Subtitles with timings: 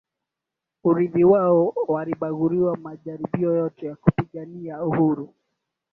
[0.83, 5.33] urithi wao walibaguliwa Majaribio yote ya kupigania uhuru